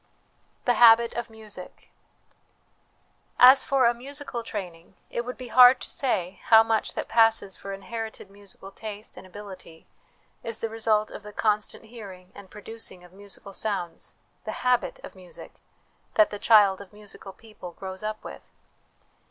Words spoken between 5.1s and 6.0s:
it would be hard to